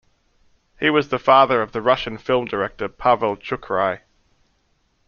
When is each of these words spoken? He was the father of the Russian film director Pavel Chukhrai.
He 0.79 0.89
was 0.89 1.09
the 1.09 1.19
father 1.19 1.61
of 1.61 1.73
the 1.73 1.81
Russian 1.83 2.17
film 2.17 2.45
director 2.45 2.89
Pavel 2.89 3.37
Chukhrai. 3.37 3.99